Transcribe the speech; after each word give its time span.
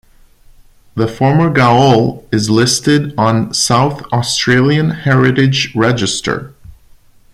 The 0.95 1.07
former 1.07 1.51
gaol 1.51 2.27
is 2.31 2.49
listed 2.49 3.13
on 3.19 3.53
South 3.53 4.01
Australian 4.11 4.89
Heritage 4.89 5.75
Register. 5.75 6.55